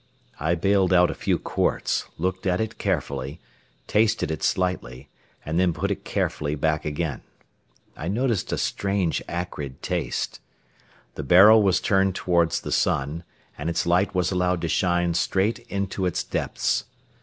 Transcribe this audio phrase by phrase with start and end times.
[0.39, 3.39] I bailed out a few quarts, looked at it carefully,
[3.85, 5.09] tasted it slightly,
[5.45, 7.21] and then put it carefully back again.
[7.95, 10.39] I noticed a strange acrid taste.
[11.13, 13.23] The barrel was turned toward the sun,
[13.59, 16.85] and its light was allowed to shine straight into its depths.